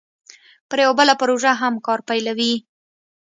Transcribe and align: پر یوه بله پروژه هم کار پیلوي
پر 0.69 0.77
یوه 0.85 0.95
بله 0.99 1.13
پروژه 1.21 1.51
هم 1.61 1.73
کار 1.85 1.99
پیلوي 2.09 2.53